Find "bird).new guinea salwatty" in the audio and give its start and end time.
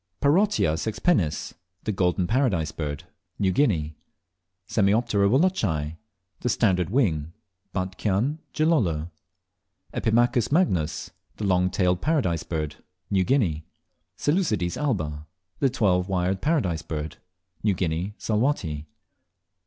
16.81-18.87